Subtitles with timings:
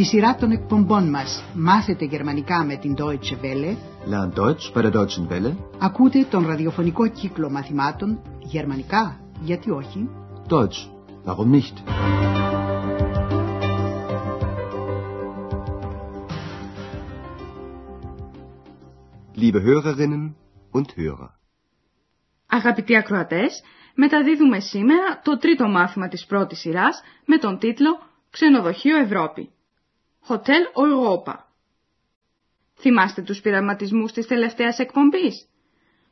[0.00, 3.76] Στη σειρά των εκπομπών μας «Μάθετε γερμανικά με την Deutsche Welle»
[4.10, 5.56] Lern Deutsch bei der Deutschen Welle.
[5.78, 10.08] ακούτε τον ραδιοφωνικό κύκλο μαθημάτων «Γερμανικά, γιατί όχι»
[10.48, 10.88] Deutsch.
[11.24, 11.74] Warum nicht?
[19.34, 20.34] Liebe Hörerinnen
[20.72, 21.28] und Hörer.
[22.46, 23.62] Αγαπητοί ακροατές,
[23.94, 27.90] μεταδίδουμε σήμερα το τρίτο μάθημα της πρώτης σειράς με τον τίτλο
[28.30, 29.50] «Ξενοδοχείο Ευρώπη».
[30.28, 31.34] Hotel Europa.
[32.74, 35.48] Θυμάστε τους πειραματισμούς της τελευταίας εκπομπής;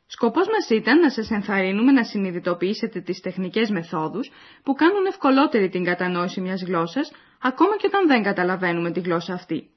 [0.05, 4.29] Σκοπός μας ήταν να σας ενθαρρύνουμε να συνειδητοποιήσετε τις τεχνικές μεθόδους
[4.63, 9.69] που κάνουν ευκολότερη την κατανόηση μιας γλώσσας, ακόμα και όταν δεν καταλαβαίνουμε τη γλώσσα αυτή.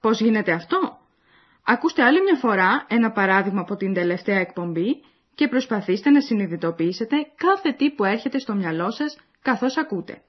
[0.00, 0.98] Πώς γίνεται αυτό;
[1.68, 5.02] Ακούστε άλλη μια φορά ένα παράδειγμα από την τελευταία εκπομπή
[5.34, 10.22] και προσπαθήστε να συνειδητοποιήσετε κάθε τι που έρχεται στο μυαλό σας καθώς ακούτε.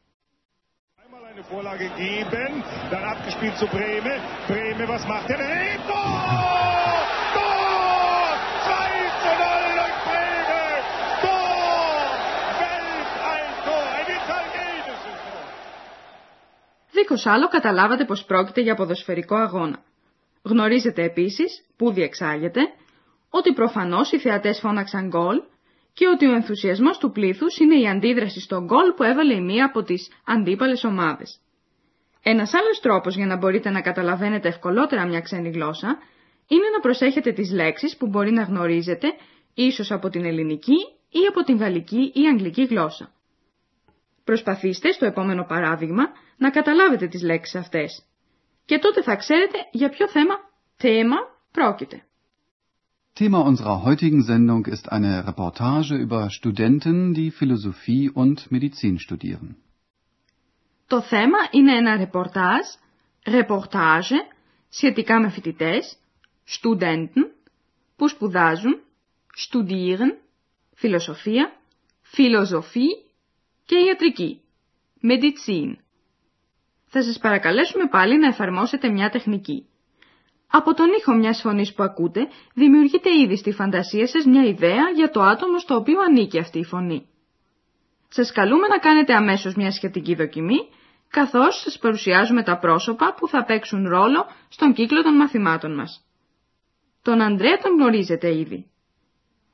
[16.91, 19.79] Δίχω άλλο καταλάβατε πως πρόκειται για ποδοσφαιρικό αγώνα.
[20.41, 22.61] Γνωρίζετε επίσης που διεξάγεται
[23.29, 25.41] ότι προφανώς οι θεατές φώναξαν γκολ
[25.97, 29.65] και ότι ο ενθουσιασμός του πλήθους είναι η αντίδραση στο γκολ που έβαλε η μία
[29.65, 31.39] από τις αντίπαλες ομάδες.
[32.23, 35.97] Ένας άλλος τρόπος για να μπορείτε να καταλαβαίνετε ευκολότερα μια ξένη γλώσσα
[36.47, 39.07] είναι να προσέχετε τις λέξεις που μπορεί να γνωρίζετε
[39.53, 40.77] ίσως από την ελληνική
[41.09, 43.11] ή από την γαλλική ή αγγλική γλώσσα.
[44.23, 46.03] Προσπαθήστε στο επόμενο παράδειγμα
[46.37, 48.05] να καταλάβετε τις λέξεις αυτές
[48.65, 50.35] και τότε θα ξέρετε για ποιο θέμα,
[50.75, 51.17] θέμα
[51.51, 52.06] πρόκειται.
[53.17, 59.55] Thema unserer heutigen Sendung ist eine Reportage über Studenten, die Philosophie und Medizin studieren.
[60.87, 62.65] Το θέμα είναι ένα ρεπορτάζ,
[63.27, 64.15] ρεπορτάζε,
[64.69, 65.97] σχετικά με φοιτητές,
[66.47, 67.31] Studenten,
[67.95, 68.79] που σπουδάζουν,
[69.37, 70.17] studieren,
[70.73, 71.51] φιλοσοφία,
[72.01, 72.87] φιλοσοφή
[73.65, 74.41] και ιατρική,
[75.01, 75.75] Medizin.
[76.85, 79.65] Θα σας παρακαλέσουμε πάλι να εφαρμόσετε μια τεχνική.
[80.51, 85.09] Από τον ήχο μιας φωνής που ακούτε, δημιουργείται ήδη στη φαντασία σας μια ιδέα για
[85.09, 87.07] το άτομο στο οποίο ανήκει αυτή η φωνή.
[88.09, 90.57] Σας καλούμε να κάνετε αμέσως μια σχετική δοκιμή,
[91.09, 96.05] καθώς σας παρουσιάζουμε τα πρόσωπα που θα παίξουν ρόλο στον κύκλο των μαθημάτων μας.
[97.01, 98.71] Τον Ανδρέα τον γνωρίζετε ήδη.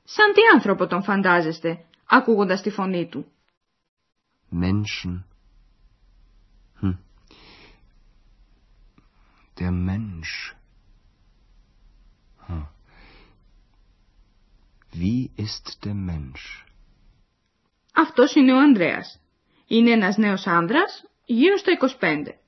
[0.04, 3.26] Σαν τι άνθρωπο τον φαντάζεστε, ακούγοντας τη φωνή του;
[4.62, 5.26] Menschen.
[6.82, 6.98] Hm.
[9.58, 10.63] Der Mensch.
[12.48, 12.66] Hm.
[14.94, 16.66] Wie ist der Mensch?
[17.94, 19.20] Αυτός είναι ο Ανδρέας.
[19.68, 22.40] Είναι ένας νέος άνδρας, γύρω στα 25.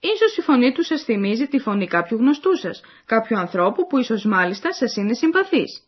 [0.00, 4.24] Ίσως η φωνή του σας θυμίζει τη φωνή κάποιου γνωστού σας, κάποιου ανθρώπου που ίσως
[4.24, 5.82] μάλιστα σας είναι συμπαθής.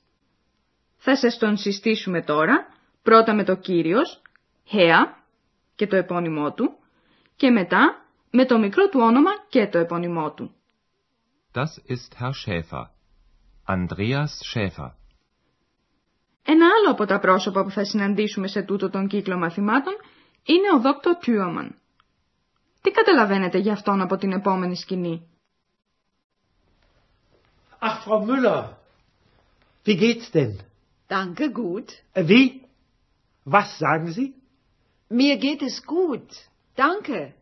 [0.97, 2.67] Θα σας τον συστήσουμε τώρα,
[3.03, 4.23] πρώτα με το Κύριος,
[4.65, 5.17] Χέα
[5.75, 6.77] και το επώνυμό του,
[7.37, 10.55] και μετά με το μικρό του όνομα και το επώνυμό του.
[11.55, 12.85] Das ist Herr Schäfer.
[13.65, 14.91] Andreas Schäfer.
[16.45, 19.95] Ένα άλλο από τα πρόσωπα που θα συναντήσουμε σε τούτο τον κύκλο μαθημάτων
[20.43, 21.75] είναι ο Δόκτωρ Τιούαμαν.
[22.81, 25.27] Τι καταλαβαίνετε για αυτόν από την επόμενη σκηνή;
[27.85, 28.63] Ach, Frau Müller,
[29.87, 30.57] wie geht's denn?
[31.09, 31.89] Danke, gut.
[32.15, 32.45] Äh, Wie?
[33.45, 34.29] Was sagen Sie?
[35.09, 36.29] Mir geht es gut.
[36.77, 37.35] Danke.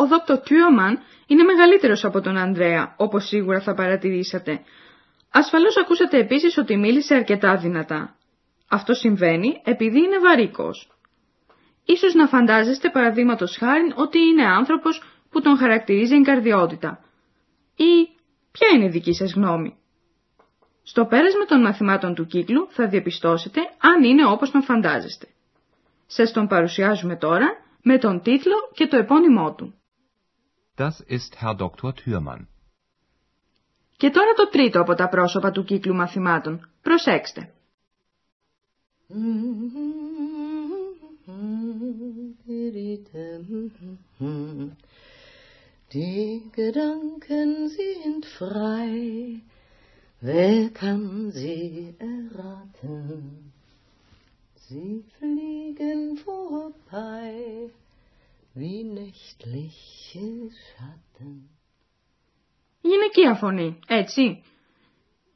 [0.00, 4.60] Ο Δόκτωρ Τιούαμαν είναι μεγαλύτερος από τον Ανδρέα, όπως σίγουρα θα παρατηρήσατε.
[5.30, 8.16] Ασφαλώς ακούσατε επίσης ότι μίλησε αρκετά δυνατά.
[8.68, 10.88] Αυτό συμβαίνει επειδή είναι βαρύκος.
[11.84, 17.00] Ίσως να φαντάζεστε παραδείγματος χάρη ότι είναι άνθρωπος που τον χαρακτηρίζει εγκαρδιότητα.
[17.76, 18.08] Ή
[18.52, 19.76] ποια είναι η δική σας γνώμη;
[20.82, 25.26] Στο πέρασμα των μαθημάτων του κύκλου θα διαπιστώσετε αν είναι όπως τον φαντάζεστε.
[26.06, 27.48] Σας τον παρουσιάζουμε τώρα
[27.82, 29.77] με τον τίτλο και το επώνυμό του.
[30.77, 31.93] Das ist Herr Dr.
[31.93, 32.47] Thürmann.
[33.97, 36.69] Και τώρα το τρίτο από τα πρόσωπα του κύκλου μαθημάτων.
[36.81, 37.53] Προσέξτε.
[45.93, 49.41] Die Gedanken sind frei,
[50.21, 53.53] wer kann sie erraten?
[54.65, 55.56] Sie fliegen
[58.58, 60.26] Wie nächtliche
[60.62, 61.48] Schatten.
[62.80, 64.42] Γυναικεία φωνή, έτσι.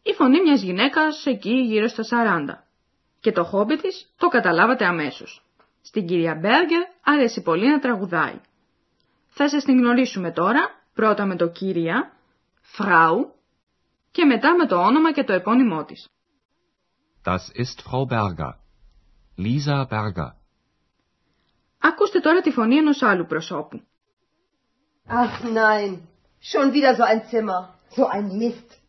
[0.02, 2.66] Η φωνή μιας γυναίκας εκεί γύρω στα 40.
[3.20, 5.44] Και το χόμπι της το καταλάβατε αμέσως.
[5.82, 8.40] Στην κυρία Μπέργκερ αρέσει πολύ να τραγουδάει.
[9.28, 10.60] Θα σας την γνωρίσουμε τώρα,
[10.94, 12.12] πρώτα με το κύρια,
[12.60, 13.34] Φράου,
[14.10, 16.06] και μετά με το όνομα και το επώνυμό της.
[17.24, 18.52] Das ist Frau Berger.
[19.38, 20.41] Lisa Berger.
[21.82, 23.80] Ακούστε τώρα τη φωνή ενός άλλου προσώπου.
[25.08, 25.90] Ach nein,
[26.52, 27.60] schon wieder so ein Zimmer,
[27.96, 28.80] so ein Mist.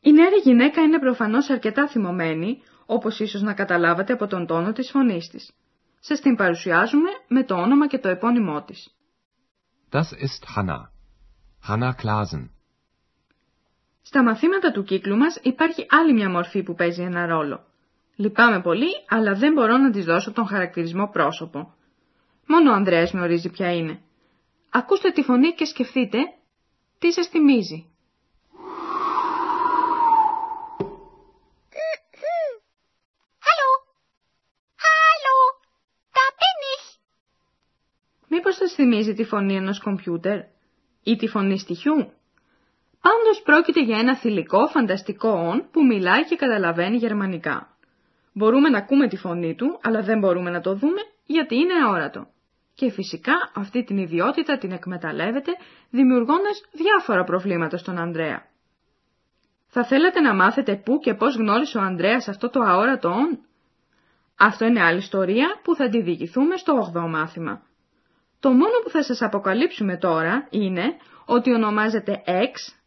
[0.00, 4.90] Η νεαρή γυναίκα είναι προφανώς αρκετά θυμωμένη, όπως ίσως να καταλάβατε από τον τόνο της
[4.90, 5.52] φωνής της.
[6.00, 8.96] Σας την παρουσιάζουμε με το όνομα και το επώνυμό της.
[9.90, 10.78] Das ist Hanna.
[11.68, 12.48] Hanna Klasen.
[14.02, 17.67] Στα μαθήματα του κύκλου μας υπάρχει άλλη μια μορφή που παίζει ένα ρόλο.
[18.20, 21.74] Λυπάμαι πολύ, αλλά δεν μπορώ να της δώσω τον χαρακτηρισμό πρόσωπο.
[22.46, 24.00] Μόνο ο Ανδρέας γνωρίζει ποια είναι.
[24.70, 26.18] Ακούστε τη φωνή και σκεφτείτε
[26.98, 27.86] τι σας θυμίζει.
[38.28, 40.38] Μήπως σας θυμίζει τη φωνή ενός κομπιούτερ
[41.02, 42.12] ή τη φωνή στοιχιού.
[43.00, 47.77] Πάντως πρόκειται για ένα θηλυκό φανταστικό όν που μιλάει και καταλαβαίνει γερμανικά.
[48.38, 52.26] Μπορούμε να ακούμε τη φωνή του, αλλά δεν μπορούμε να το δούμε γιατί είναι αόρατο.
[52.74, 55.52] Και φυσικά αυτή την ιδιότητα την εκμεταλλεύεται
[55.90, 58.42] δημιουργώντας διάφορα προβλήματα στον Ανδρέα.
[59.66, 63.38] Θα θέλατε να μάθετε πού και πώς γνώρισε ο Ανδρέας αυτό το αόρατο όν;
[64.38, 67.62] Αυτό είναι άλλη ιστορία που θα τη διηγηθούμε στο 8ο μάθημα.
[68.40, 72.77] Το μόνο που θα σας αποκαλύψουμε τώρα είναι ότι ονομάζεται X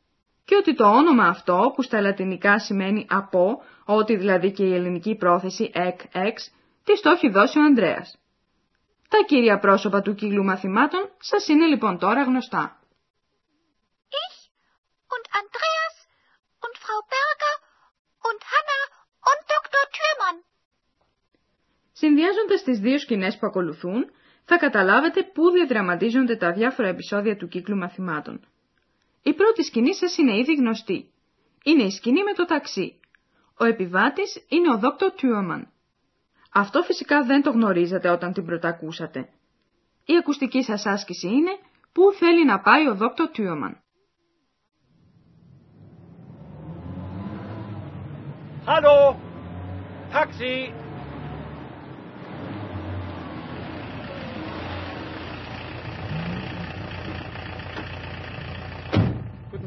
[0.51, 5.15] και ότι το όνομα αυτό που στα λατινικά σημαίνει από, ότι δηλαδή και η ελληνική
[5.15, 6.51] πρόθεση εκ, εξ,
[6.83, 8.18] τη το έχει δώσει ο Ανδρέας.
[9.09, 12.80] Τα κύρια πρόσωπα του κύκλου μαθημάτων σας είναι λοιπόν τώρα γνωστά.
[14.24, 14.38] Ich
[15.15, 15.95] und Andreas
[16.65, 17.56] und Frau Berger
[18.30, 18.80] und Hanna
[19.30, 19.83] und Dr.
[19.95, 20.38] Thürmann.
[21.92, 24.12] Συνδυάζοντας τις δύο σκηνές που ακολουθούν,
[24.45, 28.45] θα καταλάβετε πού διαδραματίζονται τα διάφορα επεισόδια του κύκλου μαθημάτων.
[29.24, 31.12] Η πρώτη σκηνή σας είναι ήδη γνωστή.
[31.64, 33.00] Είναι η σκηνή με το ταξί.
[33.60, 35.72] Ο επιβάτης είναι ο Δόκτωρ Τιούμαν.
[36.54, 39.30] Αυτό φυσικά δεν το γνωρίζατε όταν την πρωτακούσατε.
[40.06, 41.52] Η ακουστική σας άσκηση είναι
[41.92, 43.84] πού θέλει να πάει ο Δόκτωρ Τιούμαν.
[48.66, 49.16] Hallo!
[50.14, 50.74] Taxi!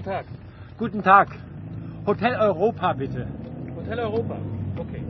[0.04, 0.26] Guten Tag.
[0.76, 1.28] Guten Tag.
[2.04, 3.26] Hotel Europa, bitte.
[3.74, 4.36] Hotel Europa.
[4.78, 5.02] Okay.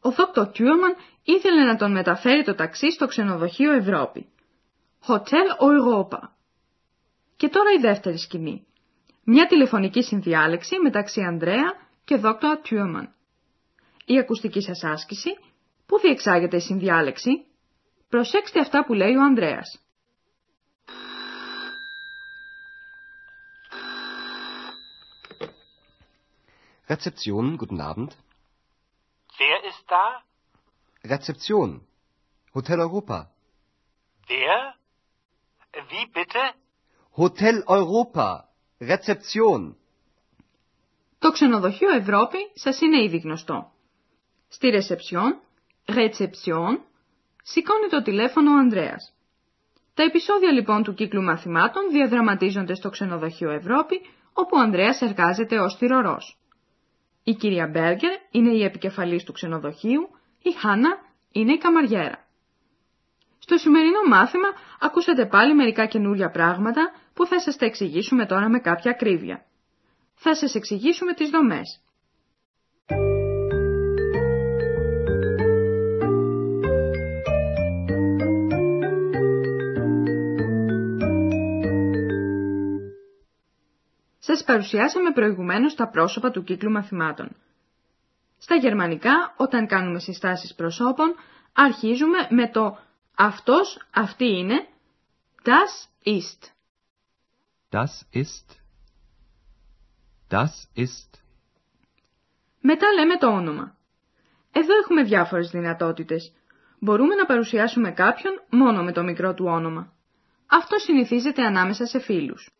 [0.00, 4.26] Ο Δόκτωρ Τιούρμαν ήθελε να τον μεταφέρει το ταξί στο ξενοδοχείο Ευρώπη.
[5.06, 6.18] Hotel Europa.
[7.36, 8.66] Και τώρα η δεύτερη σκηνή.
[9.24, 11.72] Μια τηλεφωνική συνδιάλεξη μεταξύ Ανδρέα
[12.04, 13.14] και Δόκτωρ Τιούρμαν.
[14.04, 15.30] Η ακουστική σας άσκηση,
[15.86, 17.30] πού διεξάγεται η συνδιάλεξη,
[18.14, 19.78] προσέξτε αυτά που λέει ο Ανδρέας.
[26.88, 28.10] Rezeption, guten Abend.
[29.38, 30.04] Wer ist da?
[31.12, 31.68] Rezeption.
[32.56, 33.18] Hotel Europa.
[34.28, 34.58] Wer?
[35.90, 36.42] Wie bitte?
[37.22, 38.28] Hotel Europa.
[38.78, 39.76] Rezeption.
[41.18, 43.72] Το ξενοδοχείο Ευρώπη σας είναι ήδη γνωστό.
[44.48, 45.40] Στη ρεσεψιόν,
[45.88, 46.84] ρετσεψιόν,
[47.44, 49.14] σηκώνει το τηλέφωνο ο Ανδρέας.
[49.94, 54.00] Τα επεισόδια λοιπόν του κύκλου μαθημάτων διαδραματίζονται στο ξενοδοχείο Ευρώπη,
[54.32, 56.38] όπου ο Ανδρέας εργάζεται ως θυρωρός.
[57.24, 60.08] Η κυρία Μπέργκερ είναι η επικεφαλής του ξενοδοχείου,
[60.42, 60.98] η Χάνα
[61.32, 62.24] είναι η καμαριέρα.
[63.38, 64.48] Στο σημερινό μάθημα
[64.80, 69.44] ακούσατε πάλι μερικά καινούρια πράγματα που θα σας τα εξηγήσουμε τώρα με κάποια ακρίβεια.
[70.14, 71.83] Θα σας εξηγήσουμε τις δομές.
[84.26, 87.36] Σας παρουσιάσαμε προηγουμένως τα πρόσωπα του κύκλου μαθημάτων.
[88.38, 91.14] Στα γερμανικά, όταν κάνουμε συστάσεις προσώπων,
[91.52, 92.78] αρχίζουμε με το
[93.14, 94.66] «αυτός, αυτή είναι»,
[95.42, 96.52] «das ist».
[97.70, 98.46] Das ist.
[100.30, 101.10] Das ist.
[102.60, 103.76] Μετά λέμε το όνομα.
[104.52, 106.32] Εδώ έχουμε διάφορες δυνατότητες.
[106.78, 109.92] Μπορούμε να παρουσιάσουμε κάποιον μόνο με το μικρό του όνομα.
[110.46, 112.50] Αυτό συνηθίζεται ανάμεσα σε φίλους.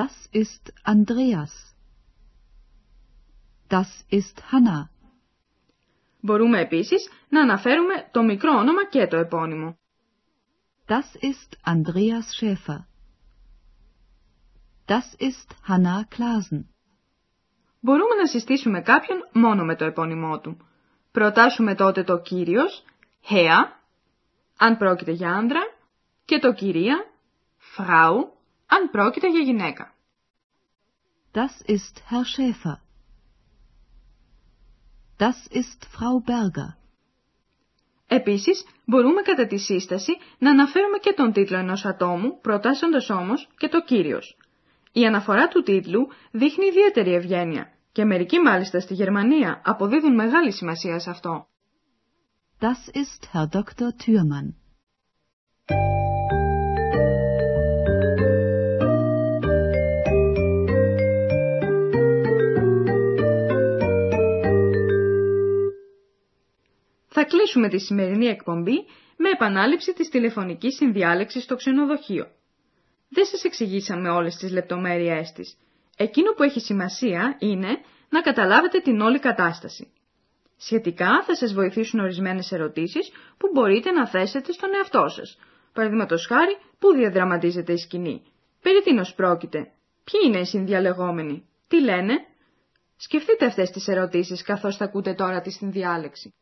[0.00, 1.52] Das ist Andreas.
[3.68, 4.90] Das ist Hanna.
[6.20, 9.78] Μπορούμε επίσης να αναφέρουμε το μικρό όνομα και το επώνυμο.
[10.86, 12.86] Das ist Andreas Schäfer.
[14.86, 16.64] Das ist Hanna Klasen.
[17.80, 20.56] Μπορούμε να συστήσουμε κάποιον μόνο με το επώνυμό του.
[21.12, 22.84] προτάσουμε τότε το κύριος,
[23.28, 23.64] Herr,
[24.58, 25.60] αν πρόκειται για άντρα,
[26.24, 27.04] και το κυρία,
[27.76, 28.33] Frau,
[28.66, 29.94] αν πρόκειται για γυναίκα.
[31.32, 32.76] Das ist Herr Schäfer.
[35.18, 36.76] Das ist Frau Berger.
[38.06, 43.68] Επίσης, μπορούμε κατά τη σύσταση να αναφέρουμε και τον τίτλο ενός ατόμου, προτάσσοντας όμως και
[43.68, 44.36] το κύριος.
[44.92, 50.98] Η αναφορά του τίτλου δείχνει ιδιαίτερη ευγένεια και μερικοί μάλιστα στη Γερμανία αποδίδουν μεγάλη σημασία
[50.98, 51.48] σε αυτό.
[52.60, 53.90] Das ist Herr Dr.
[54.04, 54.54] Thürmann.
[67.26, 68.84] Θα κλείσουμε τη σημερινή εκπομπή
[69.16, 72.26] με επανάληψη της τηλεφωνικής συνδιάλεξης στο ξενοδοχείο.
[73.08, 75.56] Δεν σας εξηγήσαμε όλες τις λεπτομέρειές της.
[75.96, 77.68] Εκείνο που έχει σημασία είναι
[78.08, 79.92] να καταλάβετε την όλη κατάσταση.
[80.56, 85.38] Σχετικά θα σας βοηθήσουν ορισμένες ερωτήσεις που μπορείτε να θέσετε στον εαυτό σας.
[85.72, 88.22] Παραδείγματος χάρη, πού διαδραματίζεται η σκηνή.
[88.62, 89.58] Περί τίνος πρόκειται.
[90.04, 91.48] Ποιοι είναι οι συνδιαλεγόμενοι.
[91.68, 92.14] Τι λένε.
[92.96, 96.34] Σκεφτείτε αυτές τις ερωτήσεις καθώς θα ακούτε τώρα τη συνδιάλεξη.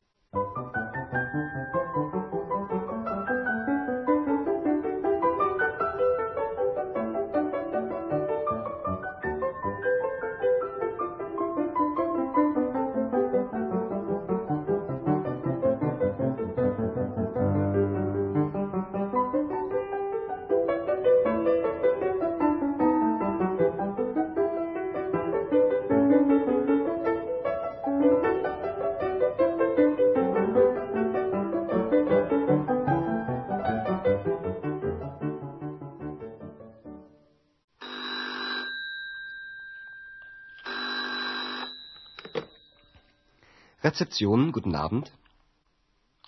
[43.84, 45.10] Rezeption, guten Abend.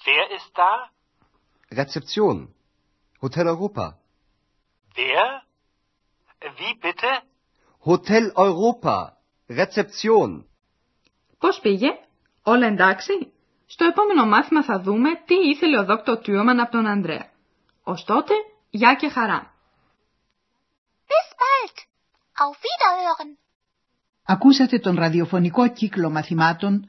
[0.04, 0.72] Wer ist da?
[1.80, 2.36] Rezeption.
[3.20, 3.84] Hotel Europa.
[4.96, 5.42] Wer?
[6.58, 7.10] Wie bitte?
[7.90, 9.16] Hotel Europa.
[9.48, 10.44] Rezeption.
[11.38, 11.88] Πώς πήγε;
[12.42, 13.32] Όλα εντάξει;
[13.66, 17.30] Στο επόμενο μάθημα θα δούμε τι ήθελε ο δόκτωρ Τιούμαν από τον Ανδρέα.
[17.82, 18.34] Ως τότε,
[18.70, 19.54] γεια και χαρά.
[21.06, 21.76] Bis bald.
[22.42, 23.38] Auf Wiederhören.
[24.26, 26.88] Ακούσατε τον ραδιοφωνικό κύκλο μαθημάτων